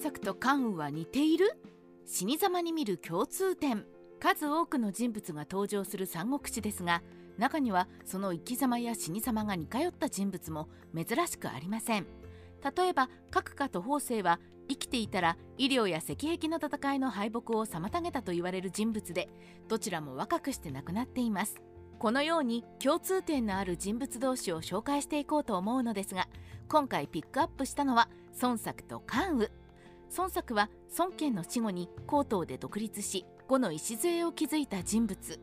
[0.00, 1.56] 作と関羽は似ている？
[2.06, 3.84] 死に様に見る共通点。
[4.18, 7.02] 数多くの人物が登場する三国志ですが
[7.38, 12.06] 中にはその生き様や死に様が似通った人物も珍しくありません。
[12.76, 19.28] 例えば各家と法政は生きていたら医療や石壁の戦いの敗北を妨げたと言われる人物で
[19.68, 21.60] どちらも若くして亡くなっています。
[21.98, 26.28] このように共通点のある人物同士を紹介していこうと思うのですが
[26.68, 28.08] 今回ピックアップしたのは
[28.40, 29.50] 孫作と関羽。
[30.16, 35.40] 孫作は孫権の死後に江東で独立し後の礎を築いた人物。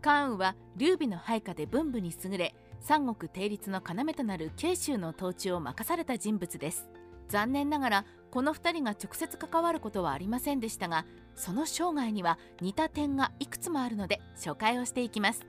[0.00, 6.88] 関羽は劉備の配下で文武に優れ三国定律の要となる慶州の統治を任された人物です。
[7.28, 15.40] 残念ながらこの2人が直接関わることはありませんでしたがその生涯には似た点がいくつもあるので紹介をしていきます。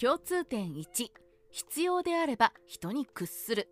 [0.00, 1.10] 共通点1
[1.50, 3.68] 必要であれば人に屈する。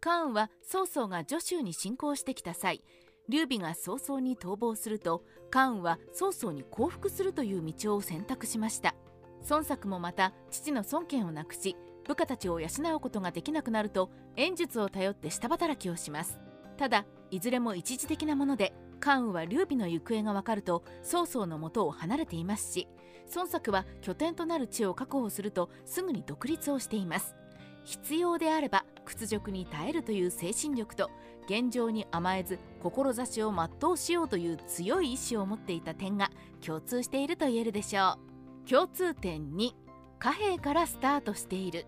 [0.00, 2.82] 関羽は曹操が徐州に侵攻してきた際
[3.28, 8.94] 劉備が曹操に逃亡すると関羽は曹操に降伏するという道を選択しました。
[9.48, 11.76] 孫作もまた父の孫権をなくし
[12.06, 16.38] 部下たちを養うことができなくなると演術を頼って下働きをします。
[16.76, 22.88] ただいずれも一時的なもので関羽は劉備の行方が分かると曹操のもとを離れていますし
[23.34, 27.34] 孫作は拠点となる地を確保するとすぐに独立をしています。
[27.88, 31.10] 必要であれば屈辱に耐えるという精神力と
[31.46, 36.30] 現状に甘えず志を全うしようという強い意志を持っていた点が
[36.60, 38.18] 共通していると言えるでしょ
[38.66, 38.68] う。
[38.68, 39.72] 共通点2
[40.18, 41.86] 貨幣からスタートしている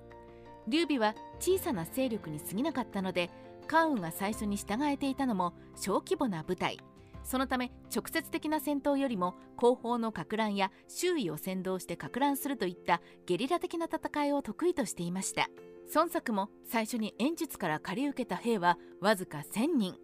[0.67, 3.29] 劉備は小さな勢力に過ぎなかったので
[3.67, 6.79] 関羽が最初に従えていたのも小規模な部隊。
[7.23, 15.51] そのため直接的な戦闘よりも後方のか乱や周囲を先導してか乱するといったゲリラ的な戦いを得意としていました。
[15.93, 19.95] 孫作も最初に演術から借り受けた兵はわずか1000人。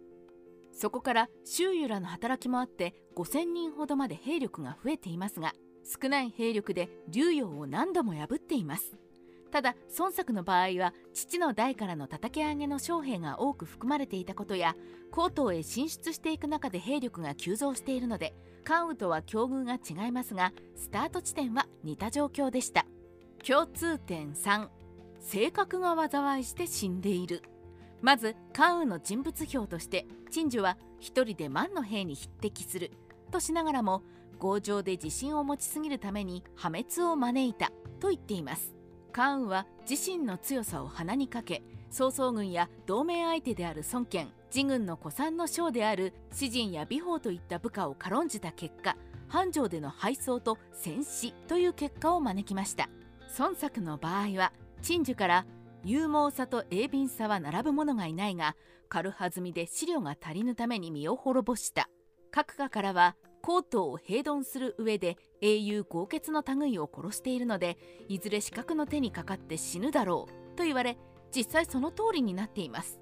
[0.73, 5.53] そこから周囲らの働きもあって5000人ほどまで兵力が増えていますが
[5.83, 8.97] 少ない兵力で竜陽を何度も破っています。
[9.49, 14.75] ただ孫作の場合は父の代からの叩き上げの将兵が多く含まれていたことや
[15.13, 18.35] 江東へ進出していく中で兵力が急増しているので
[18.65, 22.85] 関羽とは境遇が違いますがスタート地点は似た状況でした。
[23.47, 24.67] 共通点3
[25.29, 27.43] 性格が災いして死んでいる。
[28.01, 32.91] まず関羽の人物表として陳寿は一人で万の兵に匹敵する。
[33.29, 34.03] としながらも
[34.39, 37.73] 強情で自信を持ちすぎるために破滅を招いた。
[37.99, 38.73] と言っています。
[39.11, 48.95] 関羽は自身の強さを鼻にかけ曹操軍や同盟相手である孫権自軍の古参の将である詩人や美宝といった部下を軽んじた結果
[49.27, 52.87] 繁盛での敗走と戦死という結果を招きました。
[53.39, 55.45] 孫作の場合は陳寿から
[55.83, 58.55] 勇猛さと鋭敏さは並ぶ者がいないが
[58.89, 61.89] 軽はずみで資料が足りぬために身を滅ぼした。
[62.31, 67.77] 各家からはコートを平丼する上で英雄豪傑の類を殺しているので
[68.09, 70.97] いずれ死角の手にかかって死ぬだろうと言われ
[71.33, 72.99] 実際その通りになっています。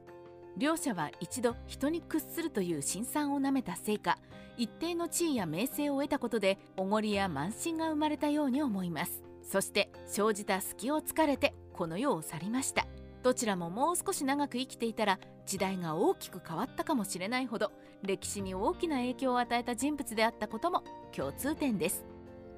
[0.57, 4.17] 両者は一度人に屈するという辛酸をなめたせいか
[4.57, 9.23] 一定の地位や名声を得たことでおごりや慢心が生まれたように思います。
[9.45, 12.87] そして生じた隙を突かれてこの世を去りました。
[13.23, 17.71] どちらももう少し長く生きていたら時代が大きく変わったかもしれないほど
[18.03, 22.05] 歴史に大きな影響を与えた人物であったことも共通点です。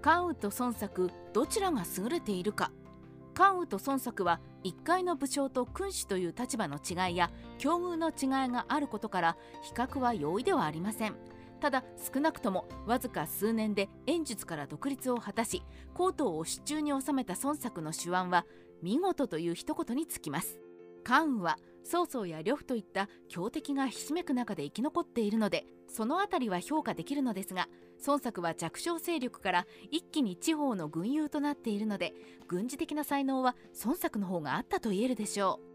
[0.02, 2.72] 関羽と孫作どちらが優れているか。
[3.34, 11.16] 関羽と孫作は一階の武将と君主という立場の違いや境遇の違いがあることから比較は容易ではありません。
[11.58, 15.64] ただ少なくともわずか数年で演術から独立を果たし
[15.96, 18.46] 江東を手中に収めた孫作の手腕は
[18.82, 20.60] 見事という一言につきます。
[21.04, 27.70] 関羽は曹操や呂布といった強敵がひしめく中で生き残っているのでその辺りは評価できるのですが
[28.06, 32.14] 孫作は弱小勢力から一気に地方の軍友となっているので
[32.50, 35.67] 軍事的な才能は孫作の方があったと言えるでしょう。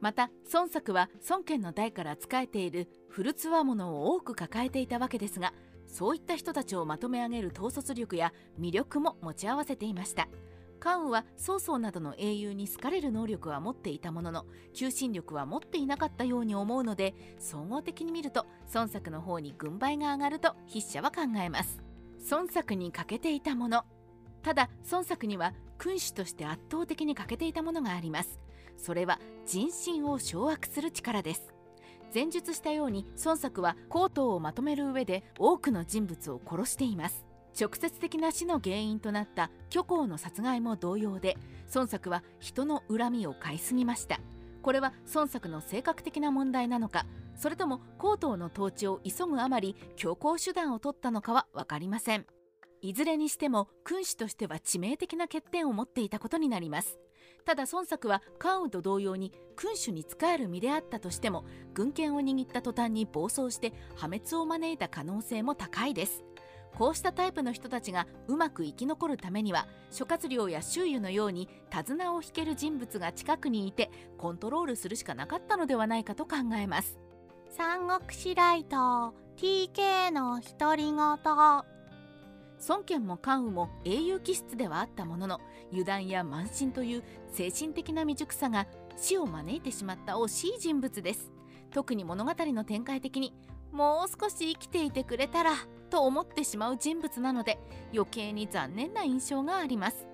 [0.00, 5.52] また孫作は孫権の代から仕えている古つわものを多く抱えていたわけですが
[5.86, 10.28] そういった人たちをまとめ上げる統率力や魅力も持ち合わせていました。
[10.80, 21.80] 関羽は曹操などの英雄に好かれる能力は持っていたものの求心力は持っていなかったように思うので総合的に見ると孫作の方に軍配が上がると筆者は考えます。
[22.30, 23.84] 孫作に欠けていたもの。
[24.42, 28.38] ただ孫作には君主として圧倒的に欠けていたものがあります。
[28.78, 31.52] それは人心を掌握する力です。
[32.14, 37.26] 前述したように孫作は江東をまとめる上で多くの人物を殺しています。
[37.60, 41.36] 直接的な死の原因となった虚構の殺害も同様で
[41.74, 44.20] 孫作は人の恨みを買いすぎました。
[44.62, 52.26] これは孫作の性格的な問題なのかそれとも高等の統治を急ぐあまり強硬手段を取ったのかは分かりません。
[52.80, 56.98] いずれにしても君主としては致命的な欠点を持っていたことになります。
[57.48, 66.24] ただ孫作は関羽と同様に君主に仕える身であったとしても軍権を握った途端に暴走して破滅を招いた可能性も高いです。
[66.76, 76.98] こうしたタイプの人たちがうまく生き残るためには諸葛亮や周囲のように手綱を引ける人物が近くにいてコントロールするしかなかったのではないかと考えます。
[77.48, 81.77] 三国志ライト TK の独り言。
[82.68, 88.66] 孫権も関羽も英雄気質ではあったものの油断や慢心という精神的な未熟さが
[88.96, 91.30] 死を招いてしまった惜しい人物です。
[91.70, 93.34] 特に物語の展開的に
[93.72, 95.52] もう少し生きていてくれたら
[95.88, 97.58] と思ってしまう人物なので
[97.94, 100.06] 余計に残念な印象があります。